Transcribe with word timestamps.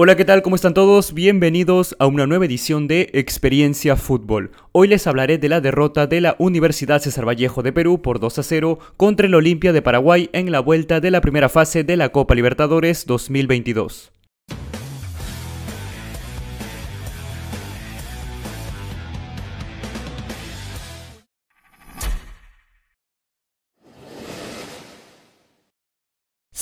Hola, 0.00 0.14
¿qué 0.14 0.24
tal? 0.24 0.42
¿Cómo 0.42 0.54
están 0.54 0.74
todos? 0.74 1.12
Bienvenidos 1.12 1.96
a 1.98 2.06
una 2.06 2.24
nueva 2.28 2.46
edición 2.46 2.86
de 2.86 3.10
Experiencia 3.14 3.96
Fútbol. 3.96 4.52
Hoy 4.70 4.86
les 4.86 5.08
hablaré 5.08 5.38
de 5.38 5.48
la 5.48 5.60
derrota 5.60 6.06
de 6.06 6.20
la 6.20 6.36
Universidad 6.38 7.02
César 7.02 7.26
Vallejo 7.26 7.64
de 7.64 7.72
Perú 7.72 8.00
por 8.00 8.20
2 8.20 8.38
a 8.38 8.42
0 8.44 8.78
contra 8.96 9.26
el 9.26 9.34
Olimpia 9.34 9.72
de 9.72 9.82
Paraguay 9.82 10.30
en 10.32 10.52
la 10.52 10.60
vuelta 10.60 11.00
de 11.00 11.10
la 11.10 11.20
primera 11.20 11.48
fase 11.48 11.82
de 11.82 11.96
la 11.96 12.10
Copa 12.10 12.36
Libertadores 12.36 13.06
2022. 13.06 14.12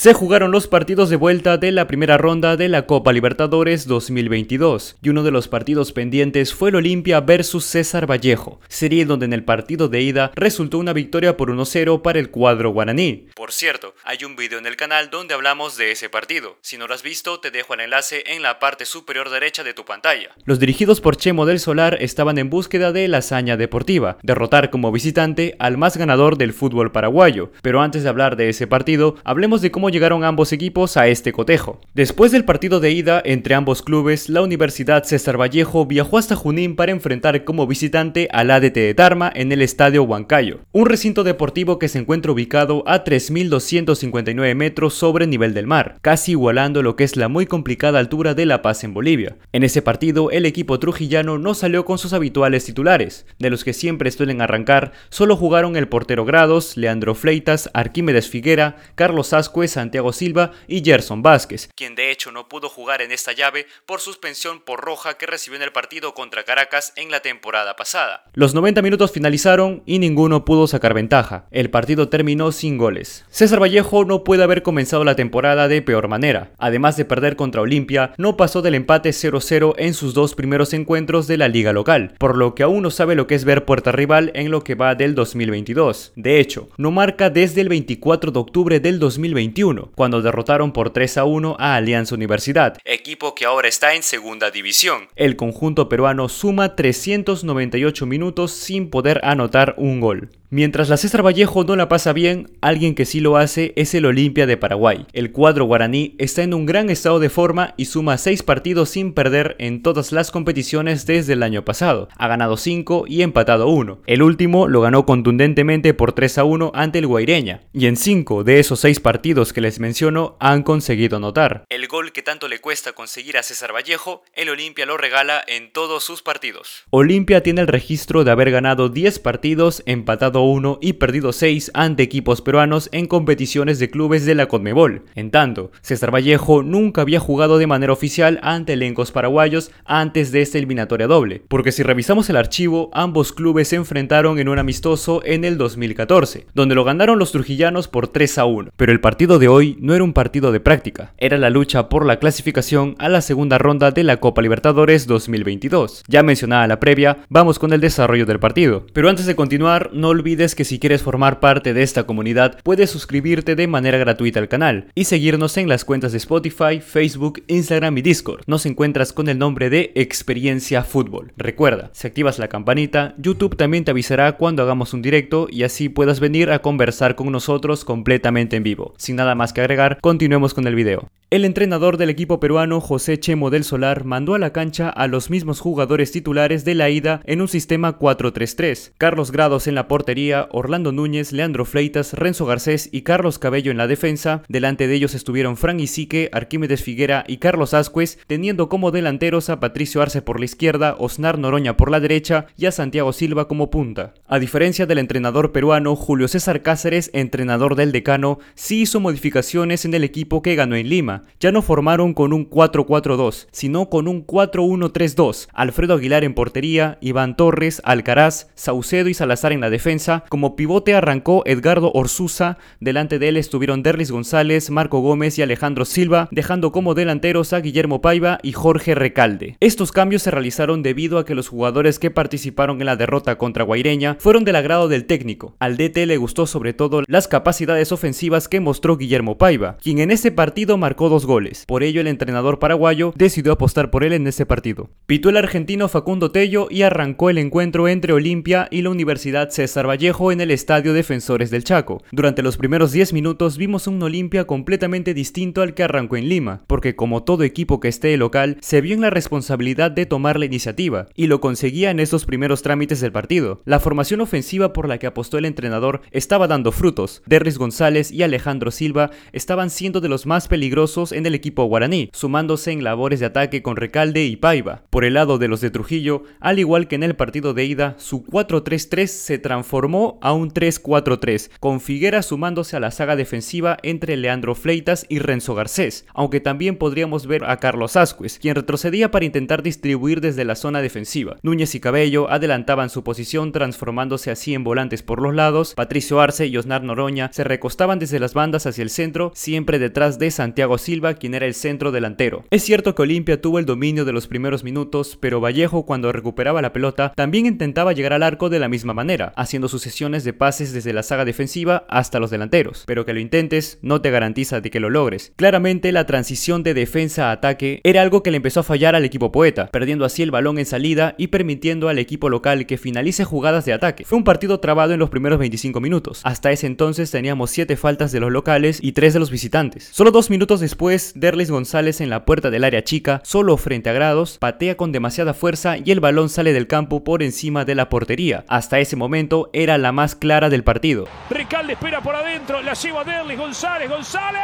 Se 0.07 0.13
jugaron 0.13 0.53
los 0.53 0.69
partidos 0.69 1.09
de 1.09 1.17
vuelta 1.17 1.57
de 1.57 1.73
la 1.73 1.85
primera 1.85 2.17
ronda 2.17 2.55
de 2.55 2.69
la 2.69 2.85
Copa 2.85 3.11
Libertadores 3.11 3.87
2022 3.87 4.95
y 5.01 5.09
uno 5.09 5.21
de 5.21 5.31
los 5.31 5.49
partidos 5.49 5.91
pendientes 5.91 6.53
fue 6.53 6.69
el 6.69 6.77
Olimpia 6.77 7.19
versus 7.19 7.65
César 7.65 8.09
Vallejo, 8.09 8.61
serie 8.69 9.05
donde 9.05 9.25
en 9.25 9.33
el 9.33 9.43
partido 9.43 9.89
de 9.89 9.99
ida 9.99 10.31
resultó 10.33 10.77
una 10.77 10.93
victoria 10.93 11.35
por 11.35 11.51
1-0 11.51 12.01
para 12.01 12.19
el 12.19 12.29
cuadro 12.31 12.69
guaraní. 12.69 13.27
Por 13.35 13.51
cierto, 13.51 13.95
hay 14.05 14.23
un 14.23 14.37
video 14.37 14.59
en 14.59 14.65
el 14.65 14.77
canal 14.77 15.09
donde 15.09 15.33
hablamos 15.33 15.75
de 15.75 15.91
ese 15.91 16.07
partido. 16.07 16.57
Si 16.61 16.77
no 16.77 16.87
lo 16.87 16.93
has 16.93 17.03
visto, 17.03 17.41
te 17.41 17.51
dejo 17.51 17.73
el 17.73 17.81
enlace 17.81 18.23
en 18.27 18.41
la 18.41 18.59
parte 18.59 18.85
superior 18.85 19.29
derecha 19.29 19.65
de 19.65 19.73
tu 19.73 19.83
pantalla. 19.83 20.29
Los 20.45 20.59
dirigidos 20.59 21.01
por 21.01 21.17
Chemo 21.17 21.45
del 21.45 21.59
Solar 21.59 21.97
estaban 21.99 22.37
en 22.37 22.49
búsqueda 22.49 22.93
de 22.93 23.09
la 23.09 23.17
hazaña 23.17 23.57
deportiva, 23.57 24.19
derrotar 24.23 24.69
como 24.69 24.93
visitante 24.93 25.57
al 25.59 25.77
más 25.77 25.97
ganador 25.97 26.37
del 26.37 26.53
fútbol 26.53 26.93
paraguayo. 26.93 27.51
Pero 27.61 27.81
antes 27.81 28.03
de 28.03 28.09
hablar 28.09 28.37
de 28.37 28.47
ese 28.47 28.67
partido, 28.67 29.17
hablemos 29.25 29.61
de 29.61 29.69
cómo 29.69 29.89
llegaron 29.97 30.23
ambos 30.23 30.53
equipos 30.53 30.95
a 30.95 31.07
este 31.07 31.31
cotejo. 31.31 31.81
Después 31.95 32.31
del 32.31 32.45
partido 32.45 32.79
de 32.79 32.91
ida 32.91 33.19
entre 33.25 33.55
ambos 33.55 33.81
clubes, 33.81 34.29
la 34.29 34.43
Universidad 34.43 35.03
César 35.05 35.41
Vallejo 35.41 35.87
viajó 35.87 36.19
hasta 36.19 36.35
Junín 36.35 36.75
para 36.75 36.91
enfrentar 36.91 37.43
como 37.45 37.65
visitante 37.65 38.27
al 38.31 38.51
ADT 38.51 38.75
de 38.75 38.93
Tarma 38.93 39.31
en 39.33 39.51
el 39.51 39.63
Estadio 39.63 40.03
Huancayo, 40.03 40.59
un 40.71 40.85
recinto 40.85 41.23
deportivo 41.23 41.79
que 41.79 41.87
se 41.87 41.97
encuentra 41.97 42.31
ubicado 42.31 42.83
a 42.85 43.03
3.259 43.03 44.53
metros 44.53 44.93
sobre 44.93 45.25
nivel 45.25 45.55
del 45.55 45.65
mar, 45.65 45.97
casi 46.01 46.33
igualando 46.33 46.83
lo 46.83 46.95
que 46.95 47.03
es 47.03 47.17
la 47.17 47.27
muy 47.27 47.47
complicada 47.47 47.97
altura 47.97 48.35
de 48.35 48.45
La 48.45 48.61
Paz 48.61 48.83
en 48.83 48.93
Bolivia. 48.93 49.37
En 49.51 49.63
ese 49.63 49.81
partido, 49.81 50.29
el 50.29 50.45
equipo 50.45 50.77
trujillano 50.77 51.39
no 51.39 51.55
salió 51.55 51.85
con 51.85 51.97
sus 51.97 52.13
habituales 52.13 52.65
titulares, 52.65 53.25
de 53.39 53.49
los 53.49 53.63
que 53.63 53.73
siempre 53.73 54.11
suelen 54.11 54.41
arrancar, 54.41 54.91
solo 55.09 55.35
jugaron 55.35 55.75
el 55.75 55.87
portero 55.87 56.23
Grados, 56.23 56.77
Leandro 56.77 57.15
Fleitas, 57.15 57.71
Arquímedes 57.73 58.29
Figuera, 58.29 58.75
Carlos 58.93 59.33
Ascuez, 59.33 59.76
Santiago 59.77 60.11
Silva 60.11 60.53
y 60.67 60.83
Gerson 60.83 61.21
Vázquez, 61.21 61.69
quien 61.75 61.93
de 61.93 62.09
hecho 62.09 62.31
no 62.31 62.49
pudo 62.49 62.67
jugar 62.67 63.03
en 63.03 63.11
esta 63.11 63.31
llave 63.31 63.67
por 63.85 64.01
suspensión 64.01 64.59
por 64.59 64.79
roja 64.79 65.19
que 65.19 65.27
recibió 65.27 65.57
en 65.57 65.61
el 65.61 65.71
partido 65.71 66.15
contra 66.15 66.43
Caracas 66.45 66.93
en 66.95 67.11
la 67.11 67.19
temporada 67.19 67.75
pasada. 67.75 68.23
Los 68.33 68.55
90 68.55 68.81
minutos 68.81 69.11
finalizaron 69.11 69.83
y 69.85 69.99
ninguno 69.99 70.45
pudo 70.45 70.65
sacar 70.65 70.95
ventaja. 70.95 71.45
El 71.51 71.69
partido 71.69 72.09
terminó 72.09 72.51
sin 72.51 72.79
goles. 72.79 73.23
César 73.29 73.61
Vallejo 73.61 74.03
no 74.03 74.23
puede 74.23 74.41
haber 74.41 74.63
comenzado 74.63 75.03
la 75.03 75.15
temporada 75.15 75.67
de 75.67 75.83
peor 75.83 76.07
manera. 76.07 76.53
Además 76.57 76.97
de 76.97 77.05
perder 77.05 77.35
contra 77.35 77.61
Olimpia, 77.61 78.13
no 78.17 78.35
pasó 78.35 78.63
del 78.63 78.73
empate 78.73 79.11
0-0 79.11 79.75
en 79.77 79.93
sus 79.93 80.15
dos 80.15 80.33
primeros 80.33 80.73
encuentros 80.73 81.27
de 81.27 81.37
la 81.37 81.49
liga 81.49 81.71
local, 81.71 82.15
por 82.17 82.35
lo 82.35 82.55
que 82.55 82.63
aún 82.63 82.81
no 82.81 82.89
sabe 82.89 83.13
lo 83.13 83.27
que 83.27 83.35
es 83.35 83.45
ver 83.45 83.63
puerta 83.65 83.91
rival 83.91 84.31
en 84.33 84.49
lo 84.49 84.63
que 84.63 84.73
va 84.73 84.95
del 84.95 85.13
2022. 85.13 86.13
De 86.15 86.39
hecho, 86.39 86.69
no 86.77 86.89
marca 86.89 87.29
desde 87.29 87.61
el 87.61 87.69
24 87.69 88.31
de 88.31 88.39
octubre 88.39 88.79
del 88.79 88.97
2021 88.97 89.66
cuando 89.95 90.21
derrotaron 90.21 90.71
por 90.71 90.91
3 90.91 91.17
a 91.17 91.25
1 91.25 91.57
a 91.59 91.75
Alianza 91.75 92.15
Universidad, 92.15 92.77
equipo 92.85 93.35
que 93.35 93.45
ahora 93.45 93.67
está 93.67 93.93
en 93.95 94.03
segunda 94.03 94.49
división. 94.49 95.07
El 95.15 95.35
conjunto 95.35 95.89
peruano 95.89 96.29
suma 96.29 96.75
398 96.75 98.05
minutos 98.05 98.51
sin 98.51 98.89
poder 98.89 99.19
anotar 99.23 99.75
un 99.77 99.99
gol. 99.99 100.29
Mientras 100.49 100.87
la 100.87 100.95
César 100.95 101.25
Vallejo 101.25 101.65
no 101.65 101.75
la 101.75 101.89
pasa 101.89 102.13
bien, 102.13 102.49
alguien 102.61 102.95
que 102.95 103.03
sí 103.03 103.19
lo 103.19 103.35
hace 103.35 103.73
es 103.75 103.93
el 103.93 104.05
Olimpia 104.05 104.45
de 104.45 104.55
Paraguay. 104.55 105.05
El 105.11 105.33
cuadro 105.33 105.65
guaraní 105.65 106.15
está 106.19 106.41
en 106.41 106.53
un 106.53 106.65
gran 106.65 106.89
estado 106.89 107.19
de 107.19 107.29
forma 107.29 107.73
y 107.75 107.83
suma 107.83 108.17
6 108.17 108.43
partidos 108.43 108.91
sin 108.91 109.11
perder 109.11 109.57
en 109.59 109.83
todas 109.83 110.13
las 110.13 110.31
competiciones 110.31 111.05
desde 111.05 111.33
el 111.33 111.43
año 111.43 111.65
pasado. 111.65 112.07
Ha 112.15 112.29
ganado 112.29 112.55
5 112.55 113.03
y 113.09 113.23
empatado 113.23 113.67
1. 113.67 114.03
El 114.07 114.21
último 114.21 114.69
lo 114.69 114.79
ganó 114.79 115.05
contundentemente 115.05 115.93
por 115.93 116.13
3 116.13 116.37
a 116.37 116.45
1 116.45 116.71
ante 116.73 116.99
el 116.99 117.07
Guaireña. 117.07 117.63
Y 117.73 117.87
en 117.87 117.97
5 117.97 118.45
de 118.45 118.61
esos 118.61 118.79
6 118.79 119.01
partidos 119.01 119.51
que 119.51 119.59
les 119.59 119.81
menciono 119.81 120.37
han 120.39 120.63
conseguido 120.63 121.17
anotar. 121.17 121.65
El 121.67 121.89
gol 121.89 122.13
que 122.13 122.21
tanto 122.21 122.47
le 122.47 122.59
cuesta 122.59 122.93
conseguir 122.93 123.37
a 123.37 123.43
César 123.43 123.75
Vallejo, 123.75 124.23
el 124.33 124.47
Olimpia 124.47 124.85
lo 124.85 124.95
regala 124.95 125.43
en 125.45 125.73
todos 125.73 126.05
sus 126.05 126.21
partidos. 126.21 126.85
Olimpia 126.89 127.43
tiene 127.43 127.59
el 127.59 127.67
registro 127.67 128.23
de 128.23 128.31
haber 128.31 128.49
ganado 128.49 128.87
10 128.87 129.19
partidos, 129.19 129.83
empatado 129.85 130.36
1 130.41 130.79
y 130.81 130.93
perdido 130.93 131.33
6 131.33 131.71
ante 131.73 132.03
equipos 132.03 132.41
peruanos 132.41 132.89
en 132.91 133.07
competiciones 133.07 133.79
de 133.79 133.89
clubes 133.89 134.25
de 134.25 134.35
la 134.35 134.47
Conmebol. 134.47 135.03
En 135.15 135.31
tanto, 135.31 135.71
César 135.81 136.13
Vallejo 136.13 136.63
nunca 136.63 137.01
había 137.01 137.19
jugado 137.19 137.57
de 137.57 137.67
manera 137.67 137.93
oficial 137.93 138.39
ante 138.43 138.73
elencos 138.73 139.11
paraguayos 139.11 139.71
antes 139.85 140.31
de 140.31 140.41
esta 140.41 140.57
eliminatoria 140.57 141.07
doble, 141.07 141.41
porque 141.47 141.71
si 141.71 141.83
revisamos 141.83 142.29
el 142.29 142.37
archivo, 142.37 142.89
ambos 142.93 143.33
clubes 143.33 143.69
se 143.69 143.75
enfrentaron 143.75 144.39
en 144.39 144.49
un 144.49 144.59
amistoso 144.59 145.21
en 145.25 145.45
el 145.45 145.57
2014, 145.57 146.47
donde 146.53 146.75
lo 146.75 146.83
ganaron 146.83 147.19
los 147.19 147.31
trujillanos 147.31 147.87
por 147.87 148.07
3 148.07 148.37
a 148.37 148.45
1. 148.45 148.71
Pero 148.75 148.91
el 148.91 148.99
partido 148.99 149.39
de 149.39 149.47
hoy 149.47 149.77
no 149.79 149.93
era 149.93 150.03
un 150.03 150.13
partido 150.13 150.51
de 150.51 150.59
práctica, 150.59 151.13
era 151.17 151.37
la 151.37 151.49
lucha 151.49 151.89
por 151.89 152.05
la 152.05 152.19
clasificación 152.19 152.95
a 152.99 153.09
la 153.09 153.21
segunda 153.21 153.57
ronda 153.57 153.91
de 153.91 154.03
la 154.03 154.17
Copa 154.17 154.41
Libertadores 154.41 155.07
2022. 155.07 156.03
Ya 156.07 156.23
mencionada 156.23 156.67
la 156.67 156.79
previa, 156.79 157.19
vamos 157.29 157.59
con 157.59 157.73
el 157.73 157.81
desarrollo 157.81 158.25
del 158.25 158.39
partido. 158.39 158.85
Pero 158.93 159.09
antes 159.09 159.25
de 159.25 159.35
continuar, 159.35 159.89
no 159.93 160.09
olvides 160.09 160.26
olvides 160.27 160.55
que 160.55 160.65
si 160.65 160.77
quieres 160.77 161.03
formar 161.03 161.39
parte 161.39 161.73
de 161.73 161.83
esta 161.83 162.03
comunidad, 162.03 162.59
puedes 162.61 162.89
suscribirte 162.89 163.55
de 163.55 163.65
manera 163.65 163.97
gratuita 163.97 164.41
al 164.41 164.49
canal 164.49 164.87
y 164.93 165.05
seguirnos 165.05 165.55
en 165.55 165.69
las 165.69 165.85
cuentas 165.85 166.11
de 166.11 166.17
Spotify, 166.17 166.81
Facebook, 166.81 167.43
Instagram 167.47 167.97
y 167.97 168.01
Discord. 168.01 168.41
Nos 168.45 168.65
encuentras 168.65 169.13
con 169.13 169.29
el 169.29 169.39
nombre 169.39 169.69
de 169.69 169.93
Experiencia 169.95 170.83
Fútbol. 170.83 171.31
Recuerda, 171.37 171.91
si 171.93 172.07
activas 172.07 172.39
la 172.39 172.49
campanita, 172.49 173.15
YouTube 173.17 173.55
también 173.55 173.85
te 173.85 173.91
avisará 173.91 174.33
cuando 174.33 174.63
hagamos 174.63 174.93
un 174.93 175.01
directo 175.01 175.47
y 175.49 175.63
así 175.63 175.87
puedas 175.87 176.19
venir 176.19 176.51
a 176.51 176.59
conversar 176.59 177.15
con 177.15 177.31
nosotros 177.31 177.85
completamente 177.85 178.57
en 178.57 178.63
vivo. 178.63 178.95
Sin 178.97 179.15
nada 179.15 179.33
más 179.33 179.53
que 179.53 179.61
agregar, 179.61 179.97
continuemos 180.01 180.53
con 180.53 180.67
el 180.67 180.75
video. 180.75 181.07
El 181.29 181.43
entrenador 181.43 181.97
del 181.97 182.09
equipo 182.09 182.39
peruano 182.39 182.79
José 182.79 183.19
Chemo 183.19 183.49
del 183.49 183.65
Solar 183.65 184.05
mandó 184.05 184.33
a 184.33 184.39
la 184.39 184.53
cancha 184.53 184.87
a 184.87 185.07
los 185.07 185.29
mismos 185.29 185.59
jugadores 185.59 186.13
titulares 186.13 186.63
de 186.63 186.73
la 186.73 186.89
ida 186.89 187.19
en 187.25 187.41
un 187.41 187.49
sistema 187.49 187.99
4-3-3. 187.99 188.93
Carlos 188.97 189.33
Grados 189.33 189.67
en 189.67 189.75
la 189.75 189.89
portería, 189.89 190.16
Orlando 190.51 190.91
Núñez, 190.91 191.31
Leandro 191.31 191.63
Fleitas, 191.63 192.13
Renzo 192.13 192.45
Garcés 192.45 192.89
y 192.91 193.03
Carlos 193.03 193.37
Cabello 193.37 193.71
en 193.71 193.77
la 193.77 193.87
defensa. 193.87 194.41
Delante 194.49 194.87
de 194.87 194.95
ellos 194.95 195.13
estuvieron 195.13 195.57
Fran 195.57 195.79
Isique, 195.79 196.29
Arquímedes 196.33 196.81
Figuera 196.81 197.23
y 197.27 197.37
Carlos 197.37 197.73
Ascuez, 197.73 198.17
teniendo 198.25 198.67
como 198.67 198.91
delanteros 198.91 199.49
a 199.49 199.59
Patricio 199.59 200.01
Arce 200.01 200.21
por 200.21 200.39
la 200.39 200.45
izquierda, 200.45 200.95
Osnar 200.97 201.37
Noroña 201.37 201.77
por 201.77 201.91
la 201.91 201.99
derecha 201.99 202.47
y 202.57 202.65
a 202.65 202.71
Santiago 202.71 203.13
Silva 203.13 203.47
como 203.47 203.69
punta. 203.69 204.15
A 204.27 204.39
diferencia 204.39 204.85
del 204.87 204.97
entrenador 204.97 205.51
peruano 205.51 205.95
Julio 205.95 206.27
César 206.27 206.63
Cáceres, 206.63 207.11
entrenador 207.13 207.75
del 207.75 207.91
decano, 207.91 208.39
sí 208.55 208.81
hizo 208.81 208.99
modificaciones 208.99 209.85
en 209.85 209.93
el 209.93 210.03
equipo 210.03 210.41
que 210.41 210.55
ganó 210.55 210.75
en 210.75 210.89
Lima 210.89 211.23
ya 211.39 211.51
no 211.51 211.61
formaron 211.61 212.13
con 212.13 212.33
un 212.33 212.49
4-4-2, 212.49 213.47
sino 213.51 213.89
con 213.89 214.07
un 214.07 214.25
4-1-3-2. 214.25 215.47
Alfredo 215.53 215.95
Aguilar 215.95 216.23
en 216.23 216.33
portería, 216.33 216.97
Iván 217.01 217.35
Torres, 217.35 217.81
Alcaraz, 217.85 218.47
Saucedo 218.55 219.09
y 219.09 219.13
Salazar 219.13 219.51
en 219.51 219.61
la 219.61 219.69
defensa. 219.69 220.06
Como 220.29 220.55
pivote 220.55 220.95
arrancó 220.95 221.43
Edgardo 221.45 221.91
Orsuza, 221.93 222.57
delante 222.79 223.19
de 223.19 223.29
él 223.29 223.37
estuvieron 223.37 223.83
Derlis 223.83 224.11
González, 224.11 224.69
Marco 224.69 224.99
Gómez 224.99 225.37
y 225.37 225.41
Alejandro 225.41 225.85
Silva, 225.85 226.29
dejando 226.31 226.71
como 226.71 226.93
delanteros 226.93 227.53
a 227.53 227.59
Guillermo 227.59 228.01
Paiva 228.01 228.39
y 228.41 228.53
Jorge 228.53 228.95
Recalde. 228.95 229.57
Estos 229.59 229.91
cambios 229.91 230.21
se 230.21 230.31
realizaron 230.31 230.83
debido 230.83 231.17
a 231.17 231.25
que 231.25 231.35
los 231.35 231.49
jugadores 231.49 231.99
que 231.99 232.11
participaron 232.11 232.79
en 232.79 232.85
la 232.85 232.95
derrota 232.95 233.37
contra 233.37 233.63
Guaireña 233.63 234.15
fueron 234.19 234.45
del 234.45 234.55
agrado 234.55 234.87
del 234.87 235.05
técnico. 235.05 235.55
Al 235.59 235.75
DT 235.75 236.05
le 236.05 236.17
gustó 236.17 236.47
sobre 236.47 236.73
todo 236.73 237.03
las 237.07 237.27
capacidades 237.27 237.91
ofensivas 237.91 238.47
que 238.47 238.61
mostró 238.61 238.97
Guillermo 238.97 239.37
Paiva, 239.37 239.77
quien 239.81 239.99
en 239.99 240.11
ese 240.11 240.31
partido 240.31 240.77
marcó 240.77 241.09
dos 241.09 241.25
goles. 241.25 241.65
Por 241.67 241.83
ello, 241.83 242.01
el 242.01 242.07
entrenador 242.07 242.59
paraguayo 242.59 243.13
decidió 243.15 243.53
apostar 243.53 243.91
por 243.91 244.03
él 244.03 244.13
en 244.13 244.27
ese 244.27 244.45
partido. 244.45 244.89
Pitó 245.05 245.29
el 245.29 245.37
argentino 245.37 245.89
Facundo 245.89 246.31
Tello 246.31 246.67
y 246.69 246.83
arrancó 246.83 247.29
el 247.29 247.37
encuentro 247.37 247.87
entre 247.87 248.13
Olimpia 248.13 248.67
y 248.71 248.81
la 248.81 248.89
Universidad 248.89 249.49
César 249.49 249.87
Vallejo 249.87 249.96
Vallejo 249.97 250.31
en 250.31 250.41
el 250.41 250.51
Estadio 250.51 250.93
Defensores 250.93 251.49
del 251.49 251.63
Chaco. 251.63 252.03
Durante 252.11 252.43
los 252.43 252.55
primeros 252.57 252.91
10 252.91 253.13
minutos 253.13 253.57
vimos 253.57 253.87
un 253.87 254.03
Olimpia 254.03 254.45
completamente 254.45 255.15
distinto 255.15 255.63
al 255.63 255.73
que 255.73 255.81
arrancó 255.81 256.17
en 256.17 256.29
Lima, 256.29 256.61
porque 256.67 256.95
como 256.95 257.23
todo 257.23 257.41
equipo 257.41 257.79
que 257.79 257.87
esté 257.87 258.15
local, 258.15 258.57
se 258.61 258.79
vio 258.79 258.93
en 258.93 259.01
la 259.01 259.09
responsabilidad 259.09 259.89
de 259.89 260.05
tomar 260.05 260.37
la 260.37 260.45
iniciativa, 260.45 261.07
y 261.15 261.25
lo 261.25 261.41
conseguía 261.41 261.89
en 261.89 261.99
esos 261.99 262.25
primeros 262.25 262.61
trámites 262.61 263.01
del 263.01 263.11
partido. 263.11 263.63
La 263.65 263.79
formación 263.79 264.21
ofensiva 264.21 264.71
por 264.71 264.87
la 264.87 264.99
que 264.99 265.07
apostó 265.07 265.39
el 265.39 265.45
entrenador 265.45 266.01
estaba 266.11 266.47
dando 266.47 266.71
frutos. 266.71 267.23
Derris 267.25 267.57
González 267.57 268.11
y 268.11 268.21
Alejandro 268.21 268.69
Silva 268.69 269.09
estaban 269.31 269.71
siendo 269.71 269.99
de 269.99 270.09
los 270.09 270.27
más 270.27 270.47
peligrosos 270.47 271.11
en 271.11 271.25
el 271.25 271.33
equipo 271.33 271.63
guaraní, 271.63 272.11
sumándose 272.13 272.71
en 272.71 272.83
labores 272.83 273.19
de 273.19 273.25
ataque 273.25 273.63
con 273.63 273.77
Recalde 273.77 274.25
y 274.25 274.35
Paiva. 274.35 274.83
Por 274.91 275.05
el 275.05 275.15
lado 275.15 275.39
de 275.39 275.47
los 275.47 275.59
de 275.61 275.71
Trujillo, 275.71 276.21
al 276.39 276.59
igual 276.59 276.87
que 276.87 276.93
en 276.93 277.01
el 277.01 277.15
partido 277.15 277.55
de 277.55 277.65
ida, 277.65 277.95
su 277.97 278.23
4-3-3 278.25 279.07
se 279.07 279.39
transformó 279.39 279.86
a 280.21 280.33
un 280.33 280.51
3-4-3, 280.51 281.49
con 281.59 281.79
Figuera 281.79 282.21
sumándose 282.21 282.75
a 282.75 282.79
la 282.79 282.91
saga 282.91 283.15
defensiva 283.15 283.77
entre 283.83 284.17
Leandro 284.17 284.53
Fleitas 284.53 285.05
y 285.07 285.19
Renzo 285.19 285.55
Garcés, 285.55 286.05
aunque 286.13 286.39
también 286.39 286.77
podríamos 286.77 287.25
ver 287.25 287.45
a 287.45 287.57
Carlos 287.57 287.95
Asquez, 287.95 288.39
quien 288.39 288.55
retrocedía 288.55 289.11
para 289.11 289.25
intentar 289.25 289.63
distribuir 289.63 290.19
desde 290.21 290.45
la 290.45 290.55
zona 290.55 290.81
defensiva. 290.81 291.37
Núñez 291.41 291.73
y 291.75 291.79
Cabello 291.79 292.29
adelantaban 292.29 292.89
su 292.89 293.03
posición 293.03 293.51
transformándose 293.51 294.31
así 294.31 294.53
en 294.53 294.63
volantes 294.63 295.03
por 295.03 295.21
los 295.21 295.33
lados, 295.33 295.73
Patricio 295.75 296.19
Arce 296.19 296.47
y 296.47 296.57
Osnar 296.57 296.83
Noroña 296.83 297.29
se 297.31 297.43
recostaban 297.43 297.99
desde 297.99 298.19
las 298.19 298.33
bandas 298.33 298.65
hacia 298.65 298.81
el 298.81 298.89
centro, 298.89 299.31
siempre 299.35 299.79
detrás 299.79 300.19
de 300.19 300.31
Santiago 300.31 300.77
Silva, 300.77 301.13
quien 301.13 301.33
era 301.33 301.45
el 301.45 301.53
centro 301.53 301.91
delantero. 301.91 302.43
Es 302.49 302.63
cierto 302.63 302.93
que 302.93 303.03
Olimpia 303.03 303.41
tuvo 303.41 303.59
el 303.59 303.65
dominio 303.65 304.05
de 304.05 304.13
los 304.13 304.27
primeros 304.27 304.63
minutos, 304.63 305.17
pero 305.21 305.39
Vallejo 305.39 305.85
cuando 305.85 306.11
recuperaba 306.11 306.61
la 306.61 306.73
pelota 306.73 307.13
también 307.15 307.45
intentaba 307.45 307.93
llegar 307.93 308.13
al 308.13 308.23
arco 308.23 308.49
de 308.49 308.59
la 308.59 308.69
misma 308.69 308.93
manera, 308.93 309.33
haciendo 309.35 309.67
sucesiones 309.77 310.23
de 310.23 310.33
pases 310.33 310.73
desde 310.73 310.91
la 310.91 311.03
saga 311.03 311.23
defensiva 311.23 311.85
hasta 311.87 312.19
los 312.19 312.31
delanteros. 312.31 312.83
Pero 312.87 313.05
que 313.05 313.13
lo 313.13 313.19
intentes 313.19 313.77
no 313.81 314.01
te 314.01 314.09
garantiza 314.09 314.59
de 314.59 314.71
que 314.71 314.79
lo 314.79 314.89
logres. 314.89 315.33
Claramente 315.35 315.91
la 315.91 316.05
transición 316.05 316.63
de 316.63 316.73
defensa 316.73 317.29
a 317.29 317.33
ataque 317.33 317.81
era 317.83 318.01
algo 318.01 318.23
que 318.23 318.31
le 318.31 318.37
empezó 318.37 318.61
a 318.61 318.63
fallar 318.63 318.95
al 318.95 319.05
equipo 319.05 319.31
poeta, 319.31 319.67
perdiendo 319.67 320.05
así 320.05 320.23
el 320.23 320.31
balón 320.31 320.57
en 320.57 320.65
salida 320.65 321.13
y 321.17 321.27
permitiendo 321.27 321.89
al 321.89 321.99
equipo 321.99 322.29
local 322.29 322.65
que 322.65 322.77
finalice 322.77 323.23
jugadas 323.23 323.65
de 323.65 323.73
ataque. 323.73 324.05
Fue 324.05 324.17
un 324.17 324.23
partido 324.23 324.59
trabado 324.59 324.93
en 324.93 324.99
los 324.99 325.09
primeros 325.09 325.39
25 325.39 325.79
minutos. 325.79 326.21
Hasta 326.23 326.51
ese 326.51 326.67
entonces 326.67 327.11
teníamos 327.11 327.51
7 327.51 327.77
faltas 327.77 328.11
de 328.11 328.19
los 328.19 328.31
locales 328.31 328.79
y 328.81 328.93
3 328.93 329.13
de 329.13 329.19
los 329.19 329.31
visitantes. 329.31 329.89
Solo 329.91 330.11
dos 330.11 330.29
minutos 330.29 330.59
después, 330.59 331.13
Derlis 331.15 331.51
González 331.51 332.01
en 332.01 332.09
la 332.09 332.25
puerta 332.25 332.49
del 332.49 332.63
área 332.63 332.83
chica, 332.83 333.21
solo 333.23 333.57
frente 333.57 333.89
a 333.89 333.93
Grados, 333.93 334.37
patea 334.39 334.77
con 334.77 334.91
demasiada 334.91 335.33
fuerza 335.33 335.77
y 335.77 335.91
el 335.91 335.99
balón 335.99 336.29
sale 336.29 336.53
del 336.53 336.67
campo 336.67 337.03
por 337.03 337.23
encima 337.23 337.65
de 337.65 337.75
la 337.75 337.89
portería. 337.89 338.45
Hasta 338.47 338.79
ese 338.79 338.95
momento 338.95 339.49
era 339.53 339.66
la 339.75 339.91
más 339.91 340.15
clara 340.15 340.49
del 340.49 340.63
partido. 340.63 341.05
Recalde 341.29 341.73
espera 341.73 341.99
por 342.01 342.15
adentro, 342.15 342.61
la 342.61 342.73
lleva 342.73 343.03
Derlis 343.03 343.37
González, 343.37 343.89
González 343.89 344.41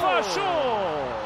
falló. 0.00 1.23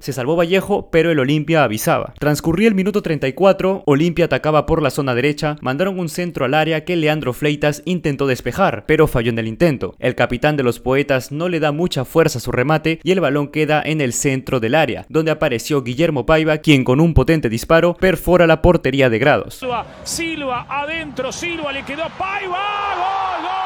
Se 0.00 0.12
salvó 0.12 0.34
Vallejo, 0.34 0.90
pero 0.90 1.10
el 1.10 1.18
Olimpia 1.18 1.62
avisaba. 1.62 2.14
Transcurría 2.18 2.68
el 2.68 2.74
minuto 2.74 3.02
34, 3.02 3.82
Olimpia 3.86 4.24
atacaba 4.24 4.66
por 4.66 4.82
la 4.82 4.90
zona 4.90 5.14
derecha, 5.14 5.56
mandaron 5.60 5.98
un 5.98 6.08
centro 6.08 6.44
al 6.44 6.54
área 6.54 6.84
que 6.84 6.96
Leandro 6.96 7.32
Fleitas 7.32 7.82
intentó 7.84 8.26
despejar, 8.26 8.84
pero 8.86 9.06
falló 9.06 9.30
en 9.30 9.38
el 9.38 9.46
intento. 9.46 9.94
El 9.98 10.14
capitán 10.14 10.56
de 10.56 10.62
los 10.62 10.80
poetas 10.80 11.32
no 11.32 11.48
le 11.48 11.60
da 11.60 11.70
mucha 11.70 12.04
fuerza 12.04 12.38
a 12.38 12.40
su 12.40 12.50
remate 12.50 13.00
y 13.02 13.12
el 13.12 13.20
balón 13.20 13.48
queda 13.48 13.82
en 13.84 14.00
el 14.00 14.12
centro 14.12 14.58
del 14.58 14.74
área, 14.74 15.04
donde 15.08 15.30
apareció 15.30 15.82
Guillermo 15.82 16.24
Paiva, 16.24 16.58
quien 16.58 16.82
con 16.82 17.00
un 17.00 17.14
potente 17.14 17.48
disparo 17.48 17.94
perfora 17.94 18.46
la 18.46 18.62
portería 18.62 19.10
de 19.10 19.18
grados. 19.18 19.54
Silva, 19.54 19.86
Silva 20.04 20.66
adentro, 20.68 21.30
Silva 21.30 21.72
le 21.72 21.84
quedó 21.84 22.04
Paiva, 22.18 22.58
gol 22.96 23.59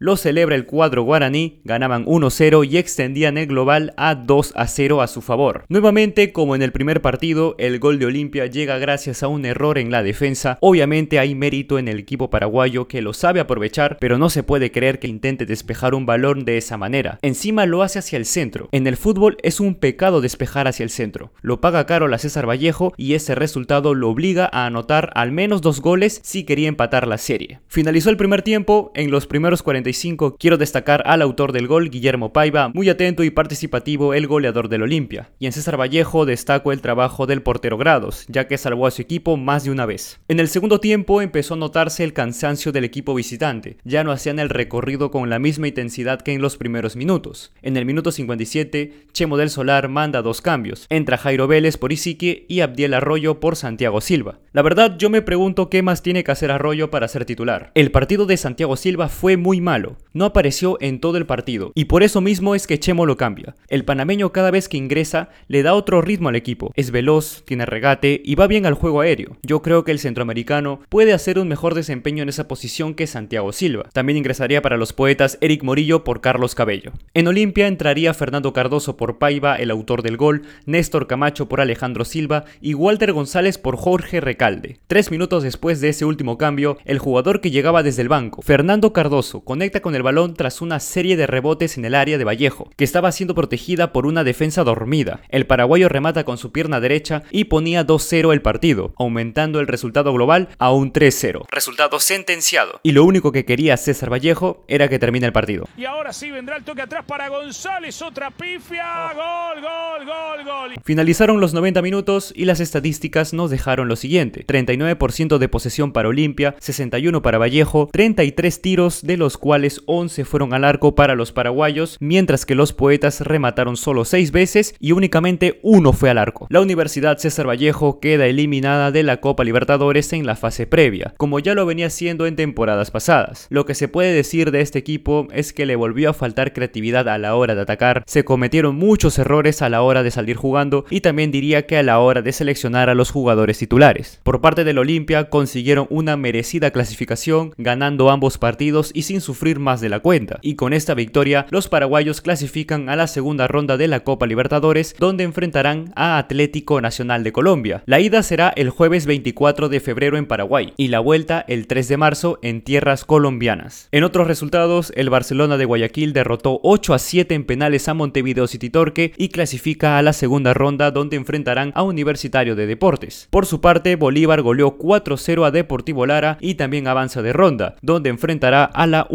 lo 0.00 0.16
celebra 0.16 0.56
el 0.56 0.64
cuadro 0.64 1.02
guaraní, 1.02 1.60
ganaban 1.64 2.06
1-0 2.06 2.66
y 2.68 2.78
extendían 2.78 3.36
el 3.36 3.46
global 3.46 3.92
a 3.98 4.16
2-0 4.16 5.02
a 5.02 5.06
su 5.06 5.20
favor. 5.20 5.66
Nuevamente, 5.68 6.32
como 6.32 6.56
en 6.56 6.62
el 6.62 6.72
primer 6.72 7.02
partido, 7.02 7.54
el 7.58 7.78
gol 7.78 7.98
de 7.98 8.06
Olimpia 8.06 8.46
llega 8.46 8.78
gracias 8.78 9.22
a 9.22 9.28
un 9.28 9.44
error 9.44 9.76
en 9.76 9.90
la 9.90 10.02
defensa. 10.02 10.56
Obviamente 10.62 11.18
hay 11.18 11.34
mérito 11.34 11.78
en 11.78 11.86
el 11.86 11.98
equipo 11.98 12.30
paraguayo 12.30 12.88
que 12.88 13.02
lo 13.02 13.12
sabe 13.12 13.40
aprovechar, 13.40 13.98
pero 14.00 14.16
no 14.16 14.30
se 14.30 14.42
puede 14.42 14.72
creer 14.72 15.00
que 15.00 15.06
intente 15.06 15.44
despejar 15.44 15.94
un 15.94 16.06
balón 16.06 16.46
de 16.46 16.56
esa 16.56 16.78
manera. 16.78 17.18
Encima 17.20 17.66
lo 17.66 17.82
hace 17.82 17.98
hacia 17.98 18.16
el 18.16 18.24
centro. 18.24 18.70
En 18.72 18.86
el 18.86 18.96
fútbol 18.96 19.36
es 19.42 19.60
un 19.60 19.74
pecado 19.74 20.22
despejar 20.22 20.66
hacia 20.66 20.84
el 20.84 20.90
centro. 20.90 21.34
Lo 21.42 21.60
paga 21.60 21.84
caro 21.84 22.08
la 22.08 22.16
César 22.16 22.48
Vallejo 22.48 22.94
y 22.96 23.12
ese 23.12 23.34
resultado 23.34 23.92
lo 23.92 24.08
obliga 24.08 24.48
a 24.50 24.64
anotar 24.64 25.10
al 25.14 25.30
menos 25.30 25.60
dos 25.60 25.82
goles 25.82 26.20
si 26.24 26.44
quería 26.44 26.68
empatar 26.68 27.06
la 27.06 27.18
serie. 27.18 27.60
Finalizó 27.68 28.08
el 28.08 28.16
primer 28.16 28.40
tiempo, 28.40 28.92
en 28.94 29.10
los 29.10 29.26
primeros 29.26 29.62
45 29.62 29.89
quiero 30.38 30.56
destacar 30.56 31.02
al 31.06 31.22
autor 31.22 31.52
del 31.52 31.66
gol, 31.66 31.90
Guillermo 31.90 32.32
Paiva, 32.32 32.70
muy 32.74 32.88
atento 32.88 33.24
y 33.24 33.30
participativo 33.30 34.14
el 34.14 34.26
goleador 34.26 34.68
del 34.68 34.82
Olimpia. 34.82 35.30
Y 35.38 35.46
en 35.46 35.52
César 35.52 35.78
Vallejo 35.78 36.26
destaco 36.26 36.72
el 36.72 36.80
trabajo 36.80 37.26
del 37.26 37.42
portero 37.42 37.78
Grados, 37.78 38.24
ya 38.28 38.46
que 38.46 38.58
salvó 38.58 38.86
a 38.86 38.90
su 38.90 39.02
equipo 39.02 39.36
más 39.36 39.64
de 39.64 39.70
una 39.70 39.86
vez. 39.86 40.20
En 40.28 40.40
el 40.40 40.48
segundo 40.48 40.80
tiempo 40.80 41.22
empezó 41.22 41.54
a 41.54 41.56
notarse 41.56 42.04
el 42.04 42.12
cansancio 42.12 42.72
del 42.72 42.84
equipo 42.84 43.14
visitante, 43.14 43.76
ya 43.84 44.04
no 44.04 44.12
hacían 44.12 44.38
el 44.38 44.48
recorrido 44.48 45.10
con 45.10 45.30
la 45.30 45.38
misma 45.38 45.68
intensidad 45.68 46.20
que 46.20 46.32
en 46.32 46.42
los 46.42 46.56
primeros 46.56 46.96
minutos. 46.96 47.52
En 47.62 47.76
el 47.76 47.84
minuto 47.84 48.12
57, 48.12 49.06
Chemo 49.12 49.36
del 49.36 49.50
Solar 49.50 49.88
manda 49.88 50.22
dos 50.22 50.40
cambios, 50.40 50.86
entra 50.88 51.18
Jairo 51.18 51.46
Vélez 51.46 51.76
por 51.76 51.92
Isique 51.92 52.46
y 52.48 52.60
Abdiel 52.60 52.94
Arroyo 52.94 53.40
por 53.40 53.56
Santiago 53.56 54.00
Silva. 54.00 54.38
La 54.52 54.62
verdad 54.62 54.96
yo 54.98 55.10
me 55.10 55.22
pregunto 55.22 55.70
qué 55.70 55.82
más 55.82 56.02
tiene 56.02 56.24
que 56.24 56.32
hacer 56.32 56.50
Arroyo 56.50 56.90
para 56.90 57.08
ser 57.08 57.24
titular. 57.24 57.70
El 57.74 57.90
partido 57.90 58.26
de 58.26 58.36
Santiago 58.36 58.76
Silva 58.76 59.08
fue 59.08 59.36
muy 59.36 59.60
mal 59.60 59.79
malo. 59.80 59.96
No 60.12 60.24
apareció 60.24 60.76
en 60.80 61.00
todo 61.00 61.16
el 61.16 61.26
partido, 61.26 61.72
y 61.74 61.86
por 61.86 62.02
eso 62.02 62.20
mismo 62.20 62.54
es 62.54 62.66
que 62.66 62.78
Chemo 62.78 63.06
lo 63.06 63.16
cambia. 63.16 63.54
El 63.68 63.84
panameño 63.84 64.32
cada 64.32 64.50
vez 64.50 64.68
que 64.68 64.76
ingresa 64.76 65.30
le 65.48 65.62
da 65.62 65.74
otro 65.74 66.02
ritmo 66.02 66.28
al 66.28 66.36
equipo, 66.36 66.72
es 66.74 66.90
veloz, 66.90 67.42
tiene 67.44 67.66
regate 67.66 68.20
y 68.24 68.34
va 68.34 68.46
bien 68.46 68.66
al 68.66 68.74
juego 68.74 69.00
aéreo. 69.00 69.36
Yo 69.42 69.62
creo 69.62 69.84
que 69.84 69.92
el 69.92 69.98
centroamericano 69.98 70.80
puede 70.88 71.12
hacer 71.12 71.38
un 71.38 71.48
mejor 71.48 71.74
desempeño 71.74 72.22
en 72.22 72.28
esa 72.28 72.48
posición 72.48 72.94
que 72.94 73.06
Santiago 73.06 73.52
Silva. 73.52 73.88
También 73.92 74.16
ingresaría 74.16 74.62
para 74.62 74.76
los 74.76 74.92
poetas 74.92 75.38
Eric 75.40 75.62
Morillo 75.62 76.04
por 76.04 76.20
Carlos 76.20 76.54
Cabello. 76.54 76.92
En 77.14 77.28
Olimpia 77.28 77.66
entraría 77.66 78.14
Fernando 78.14 78.52
Cardoso 78.52 78.96
por 78.96 79.18
Paiva, 79.18 79.56
el 79.56 79.70
autor 79.70 80.02
del 80.02 80.16
gol, 80.16 80.42
Néstor 80.66 81.06
Camacho 81.06 81.48
por 81.48 81.60
Alejandro 81.60 82.04
Silva 82.04 82.44
y 82.60 82.74
Walter 82.74 83.12
González 83.12 83.58
por 83.58 83.76
Jorge 83.76 84.20
Recalde. 84.20 84.78
Tres 84.86 85.10
minutos 85.10 85.42
después 85.42 85.80
de 85.80 85.90
ese 85.90 86.04
último 86.04 86.38
cambio, 86.38 86.78
el 86.84 86.98
jugador 86.98 87.40
que 87.40 87.50
llegaba 87.50 87.82
desde 87.82 88.02
el 88.02 88.08
banco, 88.08 88.42
Fernando 88.42 88.92
Cardoso, 88.92 89.40
conecta 89.40 89.80
con 89.80 89.94
el 89.94 89.99
balón 90.02 90.34
tras 90.34 90.60
una 90.60 90.80
serie 90.80 91.16
de 91.16 91.26
rebotes 91.26 91.78
en 91.78 91.84
el 91.84 91.94
área 91.94 92.18
de 92.18 92.24
Vallejo, 92.24 92.70
que 92.76 92.84
estaba 92.84 93.12
siendo 93.12 93.34
protegida 93.34 93.92
por 93.92 94.06
una 94.06 94.24
defensa 94.24 94.64
dormida. 94.64 95.20
El 95.28 95.46
paraguayo 95.46 95.88
remata 95.88 96.24
con 96.24 96.38
su 96.38 96.52
pierna 96.52 96.80
derecha 96.80 97.22
y 97.30 97.44
ponía 97.44 97.86
2-0 97.86 98.32
el 98.32 98.42
partido, 98.42 98.92
aumentando 98.96 99.60
el 99.60 99.66
resultado 99.66 100.12
global 100.12 100.48
a 100.58 100.72
un 100.72 100.92
3-0. 100.92 101.46
Resultado 101.50 102.00
sentenciado. 102.00 102.80
Y 102.82 102.92
lo 102.92 103.04
único 103.04 103.32
que 103.32 103.44
quería 103.44 103.76
César 103.76 104.12
Vallejo 104.12 104.64
era 104.68 104.88
que 104.88 104.98
termine 104.98 105.26
el 105.26 105.32
partido. 105.32 105.68
Y 105.76 105.84
ahora 105.84 106.12
sí 106.12 106.30
vendrá 106.30 106.56
el 106.56 106.64
toque 106.64 106.82
atrás 106.82 107.04
para 107.06 107.28
González, 107.28 108.00
otra 108.02 108.30
pifia, 108.30 109.12
gol, 109.14 109.62
gol, 109.62 110.06
gol, 110.06 110.44
gol. 110.44 110.74
Finalizaron 110.84 111.40
los 111.40 111.54
90 111.54 111.82
minutos 111.82 112.32
y 112.34 112.44
las 112.44 112.60
estadísticas 112.60 113.32
nos 113.32 113.50
dejaron 113.50 113.88
lo 113.88 113.96
siguiente. 113.96 114.46
39% 114.46 115.38
de 115.38 115.48
posesión 115.48 115.92
para 115.92 116.08
Olimpia, 116.08 116.54
61 116.58 117.22
para 117.22 117.38
Vallejo, 117.38 117.88
33 117.92 118.62
tiros 118.62 119.02
de 119.02 119.16
los 119.16 119.36
cuales 119.38 119.82
11 119.90 120.24
fueron 120.24 120.54
al 120.54 120.64
arco 120.64 120.94
para 120.94 121.16
los 121.16 121.32
paraguayos, 121.32 121.96
mientras 121.98 122.46
que 122.46 122.54
los 122.54 122.72
poetas 122.72 123.22
remataron 123.22 123.76
solo 123.76 124.04
6 124.04 124.30
veces 124.30 124.74
y 124.78 124.92
únicamente 124.92 125.58
uno 125.62 125.92
fue 125.92 126.10
al 126.10 126.18
arco. 126.18 126.46
La 126.50 126.60
Universidad 126.60 127.18
César 127.18 127.48
Vallejo 127.48 127.98
queda 127.98 128.26
eliminada 128.26 128.92
de 128.92 129.02
la 129.02 129.20
Copa 129.20 129.42
Libertadores 129.42 130.12
en 130.12 130.26
la 130.26 130.36
fase 130.36 130.66
previa, 130.66 131.14
como 131.16 131.40
ya 131.40 131.54
lo 131.54 131.66
venía 131.66 131.86
haciendo 131.86 132.26
en 132.26 132.36
temporadas 132.36 132.90
pasadas. 132.90 133.48
Lo 133.50 133.66
que 133.66 133.74
se 133.74 133.88
puede 133.88 134.12
decir 134.12 134.52
de 134.52 134.60
este 134.60 134.78
equipo 134.78 135.26
es 135.32 135.52
que 135.52 135.66
le 135.66 135.74
volvió 135.74 136.10
a 136.10 136.14
faltar 136.14 136.52
creatividad 136.52 137.08
a 137.08 137.18
la 137.18 137.34
hora 137.34 137.56
de 137.56 137.62
atacar, 137.62 138.04
se 138.06 138.24
cometieron 138.24 138.76
muchos 138.76 139.18
errores 139.18 139.60
a 139.62 139.68
la 139.68 139.82
hora 139.82 140.02
de 140.02 140.12
salir 140.12 140.36
jugando 140.36 140.84
y 140.90 141.00
también 141.00 141.32
diría 141.32 141.66
que 141.66 141.76
a 141.76 141.82
la 141.82 141.98
hora 141.98 142.22
de 142.22 142.32
seleccionar 142.32 142.88
a 142.88 142.94
los 142.94 143.10
jugadores 143.10 143.58
titulares. 143.58 144.20
Por 144.22 144.40
parte 144.40 144.62
del 144.62 144.78
Olimpia 144.78 145.28
consiguieron 145.28 145.88
una 145.90 146.16
merecida 146.16 146.70
clasificación, 146.70 147.52
ganando 147.56 148.10
ambos 148.10 148.38
partidos 148.38 148.92
y 148.94 149.02
sin 149.02 149.20
sufrir 149.20 149.40
sufrir 149.40 149.60
de 149.80 149.88
la 149.88 150.00
cuenta, 150.00 150.38
y 150.42 150.54
con 150.54 150.72
esta 150.72 150.94
victoria 150.94 151.46
los 151.50 151.68
paraguayos 151.68 152.20
clasifican 152.20 152.88
a 152.88 152.96
la 152.96 153.06
segunda 153.06 153.48
ronda 153.48 153.76
de 153.76 153.88
la 153.88 154.00
Copa 154.00 154.26
Libertadores, 154.26 154.94
donde 154.98 155.24
enfrentarán 155.24 155.92
a 155.96 156.18
Atlético 156.18 156.80
Nacional 156.80 157.24
de 157.24 157.32
Colombia. 157.32 157.82
La 157.86 158.00
ida 158.00 158.22
será 158.22 158.52
el 158.56 158.70
jueves 158.70 159.06
24 159.06 159.68
de 159.68 159.80
febrero 159.80 160.16
en 160.16 160.26
Paraguay 160.26 160.72
y 160.76 160.88
la 160.88 161.00
vuelta 161.00 161.44
el 161.48 161.66
3 161.66 161.88
de 161.88 161.96
marzo 161.96 162.38
en 162.42 162.62
tierras 162.62 163.04
colombianas. 163.04 163.88
En 163.92 164.04
otros 164.04 164.26
resultados, 164.26 164.92
el 164.96 165.10
Barcelona 165.10 165.56
de 165.56 165.64
Guayaquil 165.64 166.12
derrotó 166.12 166.60
8 166.62 166.94
a 166.94 166.98
7 166.98 167.34
en 167.34 167.44
penales 167.44 167.88
a 167.88 167.94
Montevideo 167.94 168.46
City 168.46 168.70
Torque 168.70 169.12
y 169.16 169.28
clasifica 169.28 169.98
a 169.98 170.02
la 170.02 170.12
segunda 170.12 170.54
ronda 170.54 170.90
donde 170.90 171.16
enfrentarán 171.16 171.72
a 171.74 171.82
Universitario 171.82 172.56
de 172.56 172.66
Deportes. 172.66 173.28
Por 173.30 173.46
su 173.46 173.60
parte, 173.60 173.96
Bolívar 173.96 174.42
goleó 174.42 174.78
4-0 174.78 175.46
a 175.46 175.50
Deportivo 175.50 176.06
Lara 176.06 176.38
y 176.40 176.54
también 176.54 176.86
avanza 176.86 177.22
de 177.22 177.32
ronda, 177.32 177.76
donde 177.82 178.10
enfrentará 178.10 178.64
a 178.64 178.86
la 178.86 179.06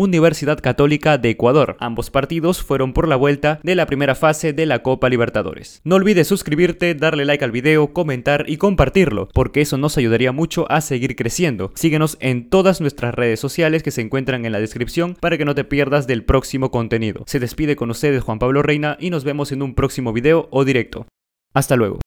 Católica 0.62 1.18
de 1.18 1.30
Ecuador. 1.30 1.78
Ambos 1.80 2.10
partidos 2.10 2.62
fueron 2.62 2.94
por 2.94 3.08
la 3.08 3.16
vuelta 3.16 3.60
de 3.64 3.76
la 3.76 3.86
primera 3.86 4.16
fase 4.16 4.54
de 4.54 4.66
la 4.66 4.84
Copa 4.84 5.10
Libertadores. 5.10 5.82
No 5.84 5.96
olvides 5.96 6.28
suscribirte, 6.28 6.96
darle 6.96 7.26
like 7.26 7.44
al 7.44 7.52
video, 7.52 7.94
comentar 7.94 8.46
y 8.48 8.58
compartirlo, 8.58 9.30
porque 9.34 9.62
eso 9.62 9.78
nos 9.78 9.98
ayudaría 9.98 10.32
mucho 10.32 10.70
a 10.72 10.82
seguir 10.82 11.16
creciendo. 11.16 11.72
Síguenos 11.76 12.18
en 12.20 12.50
todas 12.50 12.82
nuestras 12.82 13.14
redes 13.14 13.40
sociales 13.40 13.84
que 13.84 13.92
se 13.92 14.02
encuentran 14.02 14.46
en 14.46 14.52
la 14.52 14.60
descripción 14.60 15.16
para 15.20 15.38
que 15.38 15.46
no 15.46 15.56
te 15.56 15.64
pierdas 15.64 16.08
del 16.08 16.24
próximo 16.24 16.72
contenido. 16.72 17.24
Se 17.28 17.40
despide 17.40 17.76
con 17.76 17.90
ustedes 17.90 18.24
Juan 18.24 18.40
Pablo 18.40 18.62
Reina 18.62 18.98
y 19.00 19.10
nos 19.10 19.24
vemos 19.24 19.52
en 19.52 19.62
un 19.62 19.76
próximo 19.76 20.14
video 20.14 20.48
o 20.52 20.66
directo. 20.66 21.08
Hasta 21.54 21.76
luego. 21.76 22.05